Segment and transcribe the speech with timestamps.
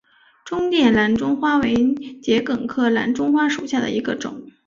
[0.43, 1.75] 中甸蓝钟花为
[2.23, 4.51] 桔梗科蓝钟花属下的一个种。